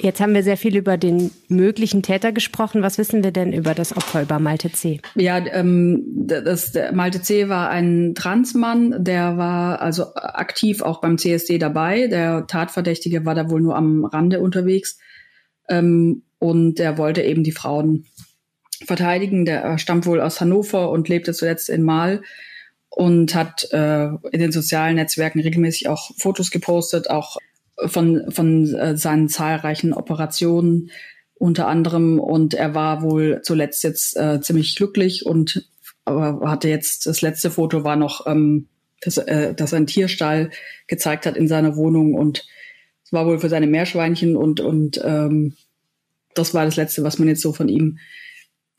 Jetzt 0.00 0.20
haben 0.20 0.34
wir 0.34 0.42
sehr 0.42 0.56
viel 0.56 0.76
über 0.76 0.96
den 0.96 1.30
möglichen 1.48 2.02
Täter 2.02 2.32
gesprochen. 2.32 2.82
Was 2.82 2.98
wissen 2.98 3.22
wir 3.22 3.30
denn 3.30 3.52
über 3.52 3.74
das 3.74 3.96
Opfer, 3.96 4.22
über 4.22 4.38
Malte 4.40 4.72
C? 4.72 5.00
Ja, 5.14 5.38
ähm, 5.38 6.02
das, 6.26 6.72
der 6.72 6.92
Malte 6.92 7.22
C 7.22 7.48
war 7.48 7.70
ein 7.70 8.14
Transmann, 8.14 9.04
der 9.04 9.36
war 9.36 9.80
also 9.80 10.14
aktiv 10.14 10.82
auch 10.82 11.00
beim 11.00 11.16
CSD 11.16 11.58
dabei. 11.58 12.08
Der 12.08 12.46
Tatverdächtige 12.46 13.24
war 13.24 13.34
da 13.36 13.48
wohl 13.50 13.60
nur 13.60 13.76
am 13.76 14.04
Rande 14.04 14.40
unterwegs. 14.40 14.98
Ähm, 15.68 16.22
und 16.38 16.78
der 16.78 16.98
wollte 16.98 17.22
eben 17.22 17.44
die 17.44 17.52
Frauen 17.52 18.06
verteidigen. 18.84 19.44
Der 19.44 19.78
stammt 19.78 20.06
wohl 20.06 20.20
aus 20.20 20.40
Hannover 20.40 20.90
und 20.90 21.08
lebte 21.08 21.32
zuletzt 21.32 21.68
in 21.70 21.82
Mal 21.82 22.22
und 22.90 23.34
hat 23.34 23.68
äh, 23.72 24.06
in 24.32 24.40
den 24.40 24.52
sozialen 24.52 24.96
Netzwerken 24.96 25.40
regelmäßig 25.40 25.88
auch 25.88 26.10
Fotos 26.18 26.50
gepostet, 26.50 27.10
auch 27.10 27.38
von, 27.86 28.30
von 28.30 28.74
äh, 28.74 28.96
seinen 28.96 29.28
zahlreichen 29.28 29.92
Operationen 29.92 30.90
unter 31.34 31.66
anderem. 31.66 32.18
Und 32.20 32.54
er 32.54 32.74
war 32.74 33.02
wohl 33.02 33.40
zuletzt 33.42 33.82
jetzt 33.84 34.16
äh, 34.16 34.40
ziemlich 34.40 34.76
glücklich 34.76 35.26
und 35.26 35.68
aber 36.06 36.50
hatte 36.50 36.68
jetzt, 36.68 37.06
das 37.06 37.22
letzte 37.22 37.50
Foto 37.50 37.82
war 37.82 37.96
noch, 37.96 38.26
ähm, 38.26 38.68
dass, 39.00 39.18
äh, 39.18 39.54
dass 39.54 39.72
einen 39.72 39.86
Tierstall 39.86 40.50
gezeigt 40.86 41.26
hat 41.26 41.36
in 41.36 41.48
seiner 41.48 41.76
Wohnung 41.76 42.14
und 42.14 42.46
es 43.04 43.12
war 43.12 43.26
wohl 43.26 43.38
für 43.38 43.48
seine 43.48 43.66
Meerschweinchen 43.66 44.36
und, 44.36 44.60
und 44.60 45.00
ähm, 45.04 45.54
das 46.34 46.52
war 46.52 46.64
das 46.64 46.76
Letzte, 46.76 47.02
was 47.04 47.18
man 47.18 47.28
jetzt 47.28 47.42
so 47.42 47.52
von 47.52 47.68
ihm 47.68 47.98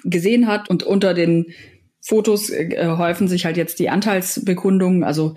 gesehen 0.04 0.48
hat. 0.48 0.70
Und 0.70 0.84
unter 0.84 1.14
den 1.14 1.54
Fotos 2.02 2.50
äh, 2.50 2.88
häufen 2.98 3.28
sich 3.28 3.46
halt 3.46 3.58
jetzt 3.58 3.80
die 3.80 3.90
Anteilsbekundungen. 3.90 5.04
Also 5.04 5.36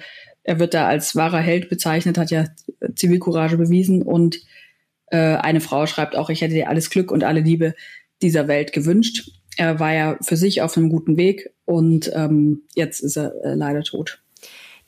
er 0.49 0.59
wird 0.59 0.73
da 0.73 0.89
als 0.89 1.15
wahrer 1.15 1.41
Held 1.41 1.69
bezeichnet, 1.69 2.17
hat 2.17 2.31
ja 2.31 2.47
Zivilcourage 2.95 3.59
bewiesen 3.59 4.01
und 4.01 4.41
äh, 5.09 5.19
eine 5.19 5.61
Frau 5.61 5.85
schreibt 5.85 6.17
auch, 6.17 6.31
ich 6.31 6.41
hätte 6.41 6.55
dir 6.55 6.71
alles 6.71 6.89
Glück 6.89 7.13
und 7.13 7.23
alle 7.23 7.41
Liebe 7.41 7.75
dieser 8.23 8.49
Welt 8.49 8.73
gewünscht. 8.73 9.31
Er 9.59 9.79
war 9.79 9.93
ja 9.93 10.17
für 10.23 10.39
sich 10.39 10.63
auf 10.63 10.75
einem 10.75 10.89
guten 10.89 11.19
Weg 11.19 11.51
und 11.67 12.11
ähm, 12.15 12.63
jetzt 12.75 13.01
ist 13.01 13.19
er 13.19 13.35
äh, 13.45 13.55
leider 13.57 13.83
tot. 13.83 14.23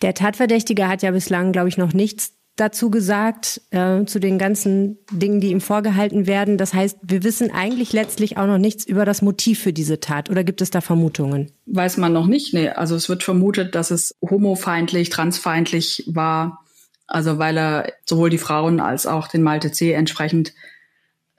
Der 0.00 0.14
Tatverdächtige 0.14 0.88
hat 0.88 1.02
ja 1.02 1.10
bislang, 1.10 1.52
glaube 1.52 1.68
ich, 1.68 1.76
noch 1.76 1.92
nichts 1.92 2.32
dazu 2.60 2.90
gesagt, 2.90 3.60
äh, 3.70 4.04
zu 4.04 4.18
den 4.18 4.38
ganzen 4.38 4.98
Dingen, 5.10 5.40
die 5.40 5.50
ihm 5.50 5.60
vorgehalten 5.60 6.26
werden. 6.26 6.58
Das 6.58 6.74
heißt, 6.74 6.98
wir 7.02 7.24
wissen 7.24 7.50
eigentlich 7.50 7.92
letztlich 7.92 8.36
auch 8.36 8.46
noch 8.46 8.58
nichts 8.58 8.84
über 8.86 9.04
das 9.04 9.22
Motiv 9.22 9.60
für 9.60 9.72
diese 9.72 10.00
Tat. 10.00 10.30
Oder 10.30 10.44
gibt 10.44 10.60
es 10.60 10.70
da 10.70 10.80
Vermutungen? 10.80 11.50
Weiß 11.66 11.96
man 11.96 12.12
noch 12.12 12.26
nicht. 12.26 12.52
Nee, 12.52 12.68
also 12.68 12.94
es 12.94 13.08
wird 13.08 13.22
vermutet, 13.22 13.74
dass 13.74 13.90
es 13.90 14.14
homofeindlich, 14.22 15.08
transfeindlich 15.10 16.04
war. 16.06 16.64
Also 17.06 17.38
weil 17.38 17.56
er 17.56 17.92
sowohl 18.04 18.30
die 18.30 18.38
Frauen 18.38 18.78
als 18.80 19.06
auch 19.06 19.26
den 19.26 19.42
Malte 19.42 19.72
C. 19.72 19.92
entsprechend 19.92 20.52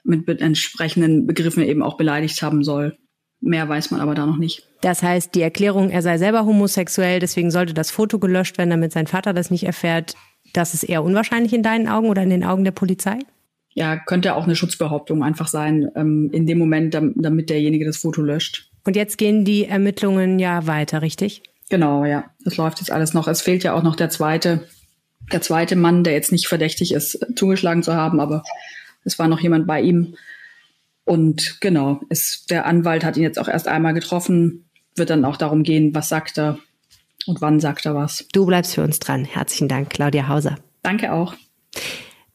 mit 0.04 0.28
entsprechenden 0.40 1.26
Begriffen 1.26 1.62
eben 1.62 1.82
auch 1.82 1.96
beleidigt 1.96 2.42
haben 2.42 2.64
soll. 2.64 2.98
Mehr 3.40 3.68
weiß 3.68 3.90
man 3.90 4.00
aber 4.00 4.14
da 4.14 4.26
noch 4.26 4.36
nicht. 4.36 4.68
Das 4.82 5.02
heißt, 5.02 5.34
die 5.34 5.42
Erklärung, 5.42 5.90
er 5.90 6.02
sei 6.02 6.18
selber 6.18 6.44
homosexuell, 6.44 7.20
deswegen 7.20 7.50
sollte 7.50 7.74
das 7.74 7.90
Foto 7.90 8.18
gelöscht 8.18 8.58
werden, 8.58 8.70
damit 8.70 8.92
sein 8.92 9.06
Vater 9.06 9.32
das 9.32 9.50
nicht 9.50 9.64
erfährt, 9.64 10.14
das 10.52 10.74
ist 10.74 10.84
eher 10.84 11.02
unwahrscheinlich 11.02 11.52
in 11.52 11.62
deinen 11.62 11.88
Augen 11.88 12.08
oder 12.08 12.22
in 12.22 12.30
den 12.30 12.44
Augen 12.44 12.64
der 12.64 12.72
Polizei? 12.72 13.18
Ja, 13.74 13.96
könnte 13.96 14.34
auch 14.34 14.44
eine 14.44 14.56
Schutzbehauptung 14.56 15.22
einfach 15.22 15.48
sein, 15.48 15.90
ähm, 15.96 16.30
in 16.32 16.46
dem 16.46 16.58
Moment, 16.58 16.94
damit 16.94 17.50
derjenige 17.50 17.86
das 17.86 17.96
Foto 17.98 18.20
löscht. 18.20 18.70
Und 18.84 18.96
jetzt 18.96 19.16
gehen 19.16 19.44
die 19.44 19.64
Ermittlungen 19.64 20.38
ja 20.38 20.66
weiter, 20.66 21.02
richtig? 21.02 21.42
Genau, 21.70 22.04
ja. 22.04 22.24
Das 22.44 22.56
läuft 22.56 22.80
jetzt 22.80 22.90
alles 22.90 23.14
noch. 23.14 23.28
Es 23.28 23.40
fehlt 23.40 23.62
ja 23.64 23.72
auch 23.72 23.82
noch 23.82 23.96
der 23.96 24.10
zweite, 24.10 24.68
der 25.32 25.40
zweite 25.40 25.76
Mann, 25.76 26.04
der 26.04 26.12
jetzt 26.12 26.32
nicht 26.32 26.48
verdächtig 26.48 26.92
ist, 26.92 27.18
zugeschlagen 27.36 27.82
zu 27.82 27.94
haben, 27.94 28.20
aber 28.20 28.42
es 29.04 29.18
war 29.18 29.28
noch 29.28 29.40
jemand 29.40 29.66
bei 29.66 29.80
ihm. 29.80 30.16
Und 31.04 31.60
genau, 31.60 32.00
es, 32.10 32.44
der 32.46 32.66
Anwalt 32.66 33.04
hat 33.04 33.16
ihn 33.16 33.22
jetzt 33.22 33.38
auch 33.38 33.48
erst 33.48 33.68
einmal 33.68 33.94
getroffen, 33.94 34.68
wird 34.96 35.10
dann 35.10 35.24
auch 35.24 35.36
darum 35.36 35.62
gehen, 35.62 35.94
was 35.94 36.08
sagt 36.08 36.38
er, 36.38 36.58
und 37.26 37.40
wann 37.40 37.60
sagt 37.60 37.86
er 37.86 37.94
was. 37.94 38.26
Du 38.32 38.46
bleibst 38.46 38.74
für 38.74 38.82
uns 38.82 38.98
dran. 38.98 39.24
Herzlichen 39.24 39.68
Dank, 39.68 39.90
Claudia 39.90 40.28
Hauser. 40.28 40.56
Danke 40.82 41.12
auch. 41.12 41.34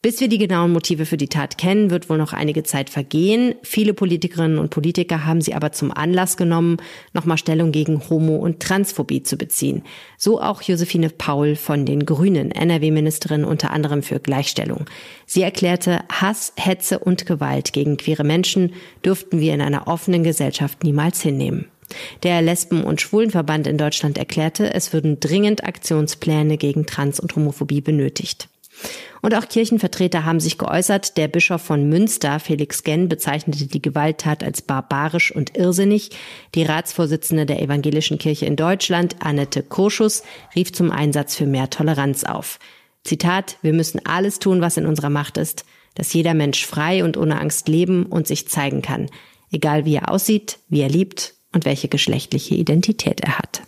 Bis 0.03 0.21
wir 0.21 0.29
die 0.29 0.37
genauen 0.37 0.71
Motive 0.71 1.07
für 1.07 1.17
die 1.17 1.27
Tat 1.27 1.57
kennen, 1.57 1.89
wird 1.89 2.07
wohl 2.07 2.19
noch 2.19 2.31
einige 2.31 2.61
Zeit 2.61 2.89
vergehen. 2.89 3.55
Viele 3.63 3.95
Politikerinnen 3.95 4.59
und 4.59 4.69
Politiker 4.69 5.25
haben 5.25 5.41
sie 5.41 5.55
aber 5.55 5.71
zum 5.71 5.91
Anlass 5.91 6.37
genommen, 6.37 6.77
nochmal 7.13 7.39
Stellung 7.39 7.71
gegen 7.71 8.07
Homo- 8.07 8.37
und 8.37 8.61
Transphobie 8.61 9.23
zu 9.23 9.37
beziehen. 9.37 9.81
So 10.17 10.39
auch 10.39 10.61
Josephine 10.61 11.09
Paul 11.09 11.55
von 11.55 11.85
den 11.85 12.05
Grünen, 12.05 12.51
NRW-Ministerin 12.51 13.43
unter 13.43 13.71
anderem 13.71 14.03
für 14.03 14.19
Gleichstellung. 14.19 14.85
Sie 15.25 15.41
erklärte, 15.41 16.03
Hass, 16.09 16.53
Hetze 16.57 16.99
und 16.99 17.25
Gewalt 17.25 17.73
gegen 17.73 17.97
queere 17.97 18.23
Menschen 18.23 18.73
dürften 19.03 19.39
wir 19.39 19.55
in 19.55 19.61
einer 19.61 19.87
offenen 19.87 20.23
Gesellschaft 20.23 20.83
niemals 20.83 21.21
hinnehmen. 21.21 21.65
Der 22.23 22.41
Lesben- 22.41 22.83
und 22.83 23.01
Schwulenverband 23.01 23.67
in 23.67 23.77
Deutschland 23.77 24.17
erklärte, 24.17 24.73
es 24.73 24.93
würden 24.93 25.19
dringend 25.19 25.63
Aktionspläne 25.63 26.57
gegen 26.57 26.85
Trans- 26.85 27.19
und 27.19 27.35
Homophobie 27.35 27.81
benötigt. 27.81 28.49
Und 29.21 29.33
auch 29.33 29.47
Kirchenvertreter 29.47 30.25
haben 30.25 30.39
sich 30.39 30.57
geäußert. 30.57 31.17
Der 31.17 31.27
Bischof 31.27 31.61
von 31.61 31.89
Münster, 31.89 32.39
Felix 32.39 32.83
Genn, 32.83 33.09
bezeichnete 33.09 33.65
die 33.65 33.81
Gewalttat 33.81 34.43
als 34.43 34.61
barbarisch 34.61 35.33
und 35.33 35.57
irrsinnig. 35.57 36.11
Die 36.53 36.63
Ratsvorsitzende 36.63 37.45
der 37.45 37.61
Evangelischen 37.61 38.19
Kirche 38.19 38.45
in 38.45 38.55
Deutschland, 38.55 39.15
Annette 39.19 39.63
Kurschus, 39.63 40.23
rief 40.55 40.71
zum 40.71 40.91
Einsatz 40.91 41.35
für 41.35 41.47
mehr 41.47 41.69
Toleranz 41.69 42.23
auf. 42.23 42.59
Zitat, 43.03 43.57
wir 43.61 43.73
müssen 43.73 44.05
alles 44.05 44.39
tun, 44.39 44.61
was 44.61 44.77
in 44.77 44.85
unserer 44.85 45.09
Macht 45.09 45.37
ist, 45.37 45.65
dass 45.95 46.13
jeder 46.13 46.33
Mensch 46.33 46.65
frei 46.65 47.03
und 47.03 47.17
ohne 47.17 47.39
Angst 47.39 47.67
leben 47.67 48.05
und 48.05 48.27
sich 48.27 48.47
zeigen 48.47 48.81
kann. 48.81 49.09
Egal 49.49 49.85
wie 49.85 49.95
er 49.95 50.11
aussieht, 50.11 50.59
wie 50.69 50.81
er 50.81 50.89
liebt 50.89 51.36
und 51.53 51.65
welche 51.65 51.87
geschlechtliche 51.87 52.55
Identität 52.55 53.21
er 53.21 53.39
hat. 53.39 53.61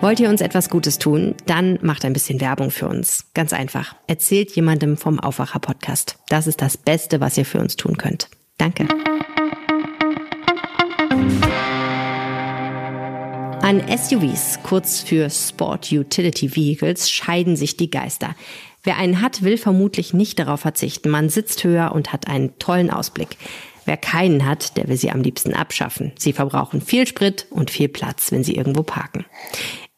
Wollt 0.00 0.18
ihr 0.18 0.30
uns 0.30 0.40
etwas 0.40 0.70
Gutes 0.70 0.98
tun? 0.98 1.34
Dann 1.44 1.78
macht 1.82 2.06
ein 2.06 2.14
bisschen 2.14 2.40
Werbung 2.40 2.70
für 2.70 2.88
uns. 2.88 3.26
Ganz 3.34 3.52
einfach. 3.52 3.94
Erzählt 4.06 4.50
jemandem 4.56 4.96
vom 4.96 5.20
Aufwacher 5.20 5.58
Podcast. 5.58 6.16
Das 6.30 6.46
ist 6.46 6.62
das 6.62 6.78
Beste, 6.78 7.20
was 7.20 7.36
ihr 7.36 7.44
für 7.44 7.60
uns 7.60 7.76
tun 7.76 7.98
könnt. 7.98 8.30
Danke. 8.56 8.88
An 13.62 13.82
SUVs, 13.88 14.60
kurz 14.62 15.00
für 15.00 15.28
Sport 15.28 15.92
Utility 15.92 16.56
Vehicles, 16.56 17.10
scheiden 17.10 17.56
sich 17.56 17.76
die 17.76 17.90
Geister. 17.90 18.34
Wer 18.82 18.96
einen 18.96 19.20
hat, 19.20 19.42
will 19.42 19.58
vermutlich 19.58 20.14
nicht 20.14 20.38
darauf 20.38 20.60
verzichten. 20.60 21.10
Man 21.10 21.28
sitzt 21.28 21.64
höher 21.64 21.92
und 21.92 22.12
hat 22.12 22.28
einen 22.28 22.58
tollen 22.58 22.90
Ausblick. 22.90 23.36
Wer 23.84 23.96
keinen 23.96 24.46
hat, 24.46 24.76
der 24.76 24.88
will 24.88 24.96
sie 24.96 25.10
am 25.10 25.22
liebsten 25.22 25.54
abschaffen. 25.54 26.12
Sie 26.16 26.32
verbrauchen 26.32 26.80
viel 26.80 27.06
Sprit 27.06 27.46
und 27.50 27.70
viel 27.70 27.88
Platz, 27.88 28.30
wenn 28.32 28.44
sie 28.44 28.54
irgendwo 28.54 28.82
parken. 28.82 29.24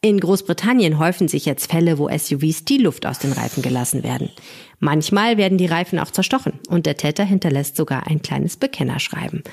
In 0.01 0.19
Großbritannien 0.19 0.99
häufen 0.99 1.29
sich 1.29 1.45
jetzt 1.45 1.71
Fälle, 1.71 1.97
wo 1.97 2.09
SUVs 2.09 2.65
die 2.65 2.77
Luft 2.77 3.05
aus 3.05 3.19
den 3.19 3.31
Reifen 3.31 3.63
gelassen 3.63 4.03
werden. 4.03 4.31
Manchmal 4.79 5.37
werden 5.37 5.57
die 5.57 5.65
Reifen 5.65 5.97
auch 5.97 6.11
zerstochen 6.11 6.59
und 6.67 6.85
der 6.85 6.97
Täter 6.97 7.23
hinterlässt 7.23 7.77
sogar 7.77 8.05
ein 8.07 8.21
kleines 8.21 8.57
Bekennerschreiben. 8.57 9.43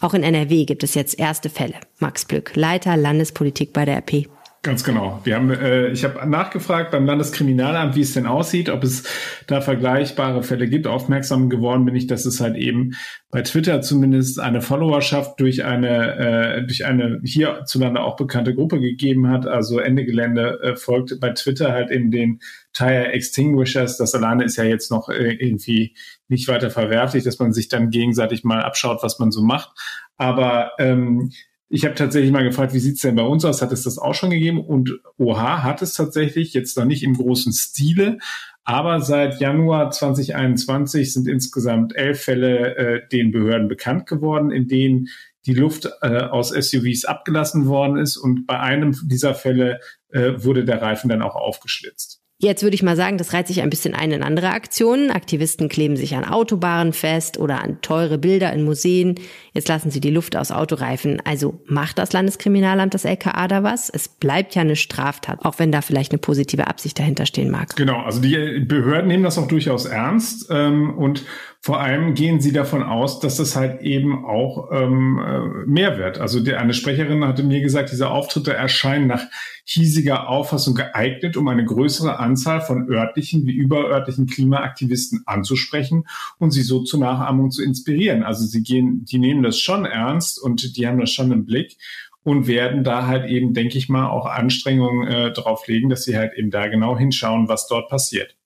Auch 0.00 0.14
in 0.14 0.22
NRW 0.22 0.64
gibt 0.64 0.82
es 0.82 0.94
jetzt 0.94 1.18
erste 1.18 1.50
Fälle. 1.50 1.74
Max 1.98 2.24
Blück, 2.24 2.56
Leiter 2.56 2.96
Landespolitik 2.96 3.74
bei 3.74 3.84
der 3.84 3.98
RP. 3.98 4.28
Ganz 4.64 4.82
genau. 4.82 5.20
Wir 5.22 5.36
haben, 5.36 5.50
äh, 5.50 5.88
ich 5.88 6.02
habe 6.02 6.28
nachgefragt 6.28 6.90
beim 6.90 7.06
Landeskriminalamt, 7.06 7.94
wie 7.94 8.00
es 8.00 8.14
denn 8.14 8.26
aussieht, 8.26 8.70
ob 8.70 8.82
es 8.82 9.04
da 9.46 9.60
vergleichbare 9.60 10.42
Fälle 10.42 10.68
gibt. 10.68 10.88
Aufmerksam 10.88 11.48
geworden 11.48 11.84
bin 11.84 11.94
ich, 11.94 12.08
dass 12.08 12.26
es 12.26 12.40
halt 12.40 12.56
eben 12.56 12.94
bei 13.30 13.42
Twitter 13.42 13.82
zumindest 13.82 14.40
eine 14.40 14.60
Followerschaft 14.60 15.38
durch 15.38 15.64
eine 15.64 16.16
äh, 16.16 16.62
durch 16.66 16.84
eine 16.84 17.20
hierzulande 17.22 18.00
auch 18.00 18.16
bekannte 18.16 18.52
Gruppe 18.52 18.80
gegeben 18.80 19.28
hat. 19.28 19.46
Also 19.46 19.78
Ende 19.78 20.04
Gelände 20.04 20.58
äh, 20.60 20.74
folgt 20.74 21.20
bei 21.20 21.30
Twitter 21.30 21.70
halt 21.70 21.92
eben 21.92 22.10
den 22.10 22.40
Tire 22.72 23.12
Extinguishers. 23.12 23.96
Das 23.96 24.12
alleine 24.16 24.42
ist 24.42 24.56
ja 24.56 24.64
jetzt 24.64 24.90
noch 24.90 25.08
äh, 25.08 25.34
irgendwie 25.34 25.94
nicht 26.26 26.48
weiter 26.48 26.70
verwerflich, 26.70 27.22
dass 27.22 27.38
man 27.38 27.52
sich 27.52 27.68
dann 27.68 27.90
gegenseitig 27.90 28.42
mal 28.42 28.62
abschaut, 28.62 29.04
was 29.04 29.20
man 29.20 29.30
so 29.30 29.40
macht. 29.40 29.70
Aber 30.16 30.72
ähm, 30.80 31.30
ich 31.70 31.84
habe 31.84 31.94
tatsächlich 31.94 32.32
mal 32.32 32.44
gefragt, 32.44 32.72
wie 32.72 32.78
sieht's 32.78 33.02
denn 33.02 33.16
bei 33.16 33.22
uns 33.22 33.44
aus? 33.44 33.60
Hat 33.60 33.72
es 33.72 33.82
das 33.82 33.98
auch 33.98 34.14
schon 34.14 34.30
gegeben? 34.30 34.64
Und 34.64 35.00
OH 35.18 35.62
hat 35.62 35.82
es 35.82 35.94
tatsächlich, 35.94 36.54
jetzt 36.54 36.78
noch 36.78 36.86
nicht 36.86 37.02
im 37.02 37.14
großen 37.14 37.52
Stile, 37.52 38.18
aber 38.64 39.00
seit 39.00 39.40
Januar 39.40 39.90
2021 39.90 41.12
sind 41.12 41.26
insgesamt 41.26 41.96
elf 41.96 42.22
Fälle 42.22 42.76
äh, 42.76 43.08
den 43.08 43.32
Behörden 43.32 43.68
bekannt 43.68 44.06
geworden, 44.06 44.50
in 44.50 44.68
denen 44.68 45.08
die 45.46 45.54
Luft 45.54 45.88
äh, 46.02 46.18
aus 46.18 46.50
SUVs 46.50 47.06
abgelassen 47.06 47.66
worden 47.66 47.96
ist. 47.96 48.16
Und 48.18 48.46
bei 48.46 48.60
einem 48.60 48.94
dieser 49.04 49.34
Fälle 49.34 49.80
äh, 50.10 50.32
wurde 50.36 50.64
der 50.64 50.82
Reifen 50.82 51.08
dann 51.08 51.22
auch 51.22 51.34
aufgeschlitzt. 51.34 52.17
Jetzt 52.40 52.62
würde 52.62 52.76
ich 52.76 52.84
mal 52.84 52.94
sagen, 52.94 53.18
das 53.18 53.32
reiht 53.32 53.48
sich 53.48 53.62
ein 53.62 53.70
bisschen 53.70 53.94
ein 53.94 54.12
in 54.12 54.22
andere 54.22 54.50
Aktionen. 54.50 55.10
Aktivisten 55.10 55.68
kleben 55.68 55.96
sich 55.96 56.14
an 56.14 56.24
Autobahnen 56.24 56.92
fest 56.92 57.36
oder 57.36 57.64
an 57.64 57.80
teure 57.82 58.16
Bilder 58.16 58.52
in 58.52 58.62
Museen. 58.62 59.16
Jetzt 59.54 59.66
lassen 59.66 59.90
sie 59.90 59.98
die 59.98 60.10
Luft 60.10 60.36
aus 60.36 60.52
Autoreifen. 60.52 61.20
Also 61.24 61.60
macht 61.66 61.98
das 61.98 62.12
Landeskriminalamt, 62.12 62.94
das 62.94 63.04
LKA 63.04 63.48
da 63.48 63.64
was? 63.64 63.90
Es 63.90 64.06
bleibt 64.06 64.54
ja 64.54 64.62
eine 64.62 64.76
Straftat, 64.76 65.44
auch 65.44 65.58
wenn 65.58 65.72
da 65.72 65.82
vielleicht 65.82 66.12
eine 66.12 66.20
positive 66.20 66.68
Absicht 66.68 67.00
dahinter 67.00 67.26
stehen 67.26 67.50
mag. 67.50 67.74
Genau, 67.74 68.02
also 68.02 68.20
die 68.20 68.60
Behörden 68.60 69.08
nehmen 69.08 69.24
das 69.24 69.36
auch 69.36 69.48
durchaus 69.48 69.86
ernst 69.86 70.46
ähm, 70.50 70.96
und 70.96 71.24
vor 71.60 71.80
allem 71.80 72.14
gehen 72.14 72.40
sie 72.40 72.52
davon 72.52 72.84
aus, 72.84 73.18
dass 73.18 73.40
es 73.40 73.56
halt 73.56 73.82
eben 73.82 74.24
auch 74.24 74.70
ähm, 74.72 75.18
äh, 75.18 75.66
mehr 75.68 75.98
wird. 75.98 76.18
Also 76.18 76.40
die, 76.40 76.54
eine 76.54 76.72
Sprecherin 76.72 77.24
hatte 77.24 77.42
mir 77.42 77.60
gesagt, 77.60 77.90
diese 77.90 78.10
Auftritte 78.10 78.54
erscheinen 78.54 79.08
nach 79.08 79.24
hiesiger 79.64 80.28
Auffassung 80.28 80.76
geeignet, 80.76 81.36
um 81.36 81.48
eine 81.48 81.64
größere 81.64 82.20
Anzahl 82.20 82.60
von 82.60 82.88
örtlichen 82.88 83.44
wie 83.44 83.56
überörtlichen 83.56 84.26
Klimaaktivisten 84.26 85.24
anzusprechen 85.26 86.04
und 86.38 86.52
sie 86.52 86.62
so 86.62 86.84
zur 86.84 87.00
Nachahmung 87.00 87.50
zu 87.50 87.62
inspirieren. 87.62 88.22
Also 88.22 88.46
sie 88.46 88.62
gehen, 88.62 89.04
die 89.04 89.18
nehmen 89.18 89.42
das 89.42 89.58
schon 89.58 89.84
ernst 89.84 90.40
und 90.40 90.76
die 90.76 90.86
haben 90.86 91.00
das 91.00 91.10
schon 91.10 91.32
im 91.32 91.44
Blick 91.44 91.76
und 92.22 92.46
werden 92.46 92.84
da 92.84 93.06
halt 93.06 93.28
eben, 93.28 93.52
denke 93.52 93.78
ich 93.78 93.88
mal, 93.88 94.08
auch 94.08 94.26
Anstrengungen 94.26 95.08
äh, 95.08 95.32
drauf 95.32 95.66
legen, 95.66 95.88
dass 95.88 96.04
sie 96.04 96.16
halt 96.16 96.34
eben 96.34 96.50
da 96.50 96.68
genau 96.68 96.96
hinschauen, 96.96 97.48
was 97.48 97.66
dort 97.66 97.90
passiert. 97.90 98.37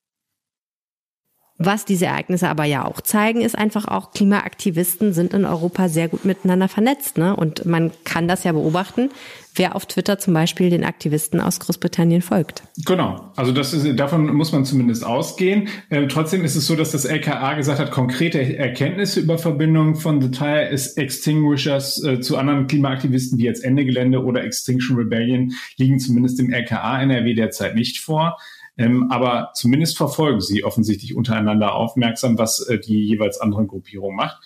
Was 1.59 1.85
diese 1.85 2.07
Ereignisse 2.07 2.49
aber 2.49 2.65
ja 2.65 2.83
auch 2.83 2.99
zeigen, 2.99 3.41
ist 3.41 3.55
einfach 3.55 3.87
auch, 3.87 4.11
Klimaaktivisten 4.11 5.13
sind 5.13 5.35
in 5.35 5.45
Europa 5.45 5.87
sehr 5.87 6.07
gut 6.07 6.25
miteinander 6.25 6.67
vernetzt. 6.67 7.19
Ne? 7.19 7.35
Und 7.35 7.65
man 7.65 7.91
kann 8.03 8.27
das 8.27 8.43
ja 8.43 8.53
beobachten, 8.53 9.11
wer 9.53 9.75
auf 9.75 9.85
Twitter 9.85 10.17
zum 10.17 10.33
Beispiel 10.33 10.71
den 10.71 10.83
Aktivisten 10.83 11.39
aus 11.39 11.59
Großbritannien 11.59 12.23
folgt. 12.23 12.63
Genau, 12.85 13.31
also 13.35 13.51
das 13.51 13.71
ist, 13.71 13.99
davon 13.99 14.33
muss 14.33 14.51
man 14.51 14.65
zumindest 14.65 15.05
ausgehen. 15.05 15.67
Ähm, 15.91 16.09
trotzdem 16.09 16.43
ist 16.43 16.55
es 16.55 16.65
so, 16.65 16.75
dass 16.75 16.91
das 16.91 17.05
LKA 17.05 17.53
gesagt 17.53 17.77
hat, 17.77 17.91
konkrete 17.91 18.57
Erkenntnisse 18.57 19.19
über 19.19 19.37
Verbindungen 19.37 19.93
von 19.93 20.21
The 20.21 20.31
Tire 20.31 20.69
Extinguishers 20.71 22.03
äh, 22.03 22.19
zu 22.19 22.35
anderen 22.37 22.65
Klimaaktivisten 22.65 23.37
wie 23.37 23.43
jetzt 23.43 23.63
Ende 23.63 23.85
Gelände 23.85 24.23
oder 24.23 24.43
Extinction 24.43 24.97
Rebellion 24.97 25.53
liegen 25.77 25.99
zumindest 25.99 26.39
im 26.39 26.51
LKA 26.51 27.03
NRW 27.03 27.35
derzeit 27.35 27.75
nicht 27.75 27.99
vor. 27.99 28.37
Ähm, 28.77 29.11
aber 29.11 29.51
zumindest 29.53 29.97
verfolgen 29.97 30.41
sie 30.41 30.63
offensichtlich 30.63 31.15
untereinander 31.15 31.75
aufmerksam, 31.75 32.37
was 32.37 32.59
äh, 32.67 32.79
die 32.79 33.05
jeweils 33.05 33.39
andere 33.39 33.65
Gruppierung 33.65 34.15
macht. 34.15 34.37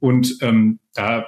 Und 0.00 0.38
ähm, 0.42 0.80
da 0.94 1.24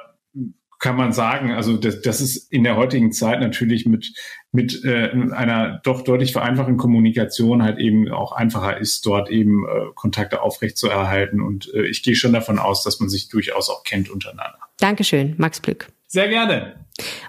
kann 0.80 0.96
man 0.96 1.12
sagen, 1.12 1.52
also 1.52 1.76
das, 1.76 2.00
das 2.00 2.20
ist 2.22 2.50
in 2.50 2.64
der 2.64 2.76
heutigen 2.76 3.12
Zeit 3.12 3.40
natürlich 3.40 3.84
mit, 3.84 4.14
mit 4.50 4.82
äh, 4.82 5.10
einer 5.10 5.78
doch 5.84 6.02
deutlich 6.02 6.32
vereinfachten 6.32 6.78
Kommunikation 6.78 7.62
halt 7.62 7.78
eben 7.78 8.10
auch 8.10 8.32
einfacher 8.32 8.78
ist, 8.78 9.04
dort 9.04 9.28
eben 9.28 9.66
äh, 9.66 9.92
Kontakte 9.94 10.40
aufrechtzuerhalten. 10.40 11.42
Und 11.42 11.72
äh, 11.74 11.86
ich 11.86 12.02
gehe 12.02 12.16
schon 12.16 12.32
davon 12.32 12.58
aus, 12.58 12.82
dass 12.82 12.98
man 12.98 13.10
sich 13.10 13.28
durchaus 13.28 13.68
auch 13.68 13.84
kennt 13.84 14.08
untereinander. 14.08 14.58
Dankeschön, 14.78 15.34
Max 15.36 15.60
Plück. 15.60 15.88
Sehr 16.12 16.26
gerne. 16.26 16.74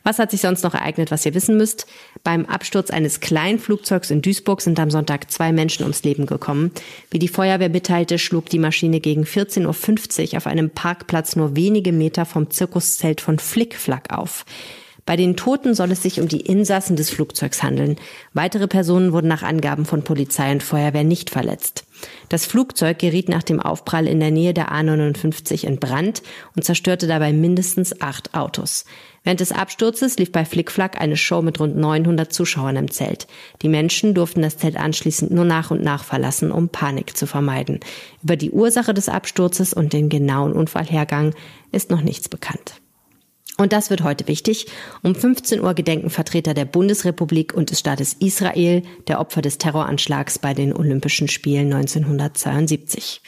Was 0.03 0.17
hat 0.17 0.31
sich 0.31 0.41
sonst 0.41 0.63
noch 0.63 0.73
ereignet, 0.73 1.11
was 1.11 1.23
ihr 1.23 1.35
wissen 1.35 1.55
müsst? 1.55 1.85
Beim 2.23 2.47
Absturz 2.47 2.89
eines 2.89 3.19
Kleinflugzeugs 3.19 4.09
in 4.09 4.23
Duisburg 4.23 4.59
sind 4.59 4.79
am 4.79 4.89
Sonntag 4.89 5.29
zwei 5.29 5.51
Menschen 5.51 5.83
ums 5.83 6.01
Leben 6.01 6.25
gekommen. 6.25 6.71
Wie 7.11 7.19
die 7.19 7.27
Feuerwehr 7.27 7.69
mitteilte, 7.69 8.17
schlug 8.17 8.47
die 8.47 8.57
Maschine 8.57 9.00
gegen 9.00 9.23
14.50 9.23 10.31
Uhr 10.31 10.38
auf 10.38 10.47
einem 10.47 10.71
Parkplatz 10.71 11.35
nur 11.35 11.55
wenige 11.55 11.91
Meter 11.91 12.25
vom 12.25 12.50
Zirkuszelt 12.50 13.21
von 13.21 13.38
Flickflack 13.38 14.11
auf. 14.11 14.45
Bei 15.12 15.18
den 15.18 15.36
Toten 15.36 15.74
soll 15.74 15.91
es 15.91 16.01
sich 16.01 16.22
um 16.22 16.30
die 16.30 16.39
Insassen 16.39 16.96
des 16.96 17.10
Flugzeugs 17.10 17.62
handeln. 17.62 17.98
Weitere 18.34 18.70
Personen 18.70 19.12
wurden 19.12 19.27
nach 19.27 19.44
Angaben 19.44 19.84
von 19.84 20.06
Polizei 20.06 20.50
und 20.53 20.63
Feuerwehr 20.63 21.03
nicht 21.03 21.30
verletzt. 21.30 21.84
Das 22.30 22.46
Flugzeug 22.46 22.98
geriet 22.98 23.27
nach 23.27 23.44
dem 23.44 23.60
Aufprall 23.60 24.08
in 24.08 24.22
der 24.22 24.32
Nähe 24.32 24.53
der 24.53 24.72
A59 24.72 25.65
in 25.65 25.80
Brand 25.80 26.24
und 26.56 26.63
zerstörte 26.63 27.08
dabei 27.08 27.34
mindestens 27.34 28.00
acht 28.00 28.34
Autos. 28.34 28.86
Während 29.25 29.41
des 29.41 29.51
Absturzes 29.51 30.18
lief 30.18 30.32
bei 30.32 30.46
Flickflack 30.46 31.01
eine 31.01 31.18
Show 31.18 31.41
mit 31.41 31.60
rund 31.60 31.75
900 31.75 32.32
Zuschauern 32.32 32.77
im 32.77 32.89
Zelt. 32.89 33.27
Die 33.63 33.68
Menschen 33.68 34.13
durften 34.13 34.41
das 34.41 34.60
Zelt 34.60 34.77
anschließend 34.77 35.30
nur 35.30 35.44
nach 35.44 35.72
und 35.72 35.84
nach 35.84 36.06
verlassen, 36.06 36.53
um 36.53 36.70
Panik 36.70 37.18
zu 37.18 37.27
vermeiden. 37.27 37.82
Über 38.24 38.38
die 38.38 38.51
Ursache 38.51 38.94
des 38.94 39.10
Absturzes 39.10 39.74
und 39.74 39.91
den 39.91 40.08
genauen 40.08 40.53
Unfallhergang 40.53 41.36
ist 41.74 41.89
noch 41.89 42.01
nichts 42.01 42.30
bekannt. 42.30 42.80
Und 43.58 43.74
das 43.74 43.89
wird 43.89 44.03
heute 44.03 44.27
wichtig. 44.27 44.67
Um 45.03 45.13
15 45.13 45.62
Uhr 45.62 45.74
gedenken 45.74 46.10
Vertreter 46.10 46.53
der 46.53 46.65
Bundesrepublik 46.65 47.53
und 47.53 47.70
des 47.70 47.79
Staates 47.79 48.13
Israel 48.13 48.84
der 49.08 49.20
Opfer 49.20 49.41
des 49.41 49.58
Terroranschlags 49.58 50.39
bei 50.39 50.53
den 50.53 50.74
Olympischen 50.74 51.27
Spielen 51.27 51.74
1972. 51.74 53.22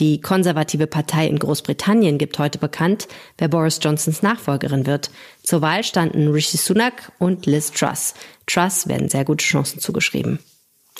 Die 0.00 0.20
konservative 0.20 0.86
Partei 0.86 1.26
in 1.26 1.38
Großbritannien 1.38 2.18
gibt 2.18 2.38
heute 2.38 2.58
bekannt, 2.58 3.08
wer 3.38 3.48
Boris 3.48 3.78
Johnsons 3.80 4.22
Nachfolgerin 4.22 4.86
wird. 4.86 5.10
Zur 5.42 5.60
Wahl 5.60 5.84
standen 5.84 6.28
Rishi 6.28 6.56
Sunak 6.56 7.12
und 7.18 7.46
Liz 7.46 7.70
Truss. 7.70 8.14
Truss 8.46 8.88
werden 8.88 9.08
sehr 9.08 9.24
gute 9.24 9.44
Chancen 9.44 9.80
zugeschrieben. 9.80 10.38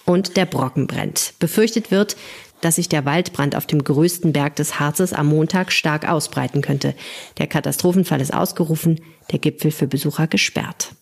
Und 0.04 0.36
der 0.36 0.46
Brocken 0.46 0.86
brennt. 0.86 1.34
Befürchtet 1.38 1.90
wird, 1.90 2.16
dass 2.64 2.76
sich 2.76 2.88
der 2.88 3.04
Waldbrand 3.04 3.54
auf 3.56 3.66
dem 3.66 3.84
größten 3.84 4.32
Berg 4.32 4.56
des 4.56 4.80
Harzes 4.80 5.12
am 5.12 5.26
Montag 5.26 5.72
stark 5.72 6.08
ausbreiten 6.08 6.62
könnte. 6.62 6.94
Der 7.38 7.46
Katastrophenfall 7.46 8.20
ist 8.20 8.32
ausgerufen, 8.32 9.00
der 9.30 9.38
Gipfel 9.38 9.70
für 9.70 9.86
Besucher 9.86 10.26
gesperrt. 10.26 10.94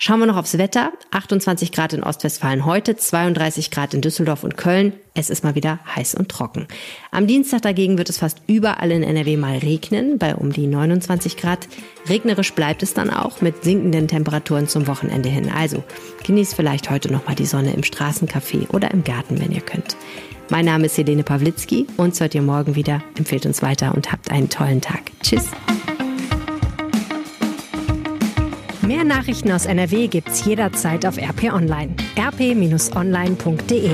Schauen 0.00 0.20
wir 0.20 0.26
noch 0.26 0.36
aufs 0.36 0.58
Wetter. 0.58 0.92
28 1.10 1.72
Grad 1.72 1.92
in 1.92 2.04
Ostwestfalen 2.04 2.64
heute, 2.64 2.94
32 2.94 3.72
Grad 3.72 3.94
in 3.94 4.00
Düsseldorf 4.00 4.44
und 4.44 4.56
Köln. 4.56 4.92
Es 5.14 5.28
ist 5.28 5.42
mal 5.42 5.56
wieder 5.56 5.80
heiß 5.96 6.14
und 6.14 6.28
trocken. 6.28 6.68
Am 7.10 7.26
Dienstag 7.26 7.62
dagegen 7.62 7.98
wird 7.98 8.08
es 8.08 8.18
fast 8.18 8.40
überall 8.46 8.92
in 8.92 9.02
NRW 9.02 9.36
mal 9.36 9.58
regnen, 9.58 10.16
bei 10.16 10.36
um 10.36 10.52
die 10.52 10.68
29 10.68 11.36
Grad. 11.36 11.66
Regnerisch 12.08 12.52
bleibt 12.52 12.84
es 12.84 12.94
dann 12.94 13.10
auch 13.10 13.40
mit 13.40 13.64
sinkenden 13.64 14.06
Temperaturen 14.06 14.68
zum 14.68 14.86
Wochenende 14.86 15.28
hin. 15.28 15.50
Also 15.50 15.82
genießt 16.24 16.54
vielleicht 16.54 16.90
heute 16.90 17.12
noch 17.12 17.26
mal 17.26 17.34
die 17.34 17.46
Sonne 17.46 17.72
im 17.72 17.82
Straßencafé 17.82 18.70
oder 18.70 18.92
im 18.92 19.02
Garten, 19.02 19.40
wenn 19.40 19.50
ihr 19.50 19.62
könnt. 19.62 19.96
Mein 20.50 20.64
Name 20.64 20.86
ist 20.86 20.96
Helene 20.96 21.22
Pawlitzki. 21.24 21.86
Uns 21.98 22.20
hört 22.20 22.34
ihr 22.34 22.40
morgen 22.42 22.74
wieder. 22.74 23.02
Empfehlt 23.18 23.44
uns 23.44 23.60
weiter 23.60 23.94
und 23.94 24.10
habt 24.10 24.30
einen 24.30 24.48
tollen 24.48 24.80
Tag. 24.80 25.10
Tschüss. 25.22 25.50
Mehr 28.80 29.04
Nachrichten 29.04 29.52
aus 29.52 29.66
NRW 29.66 30.08
gibt's 30.08 30.44
jederzeit 30.46 31.04
auf 31.04 31.18
RP 31.18 31.52
Online. 31.52 31.94
rp-online.de 32.18 33.90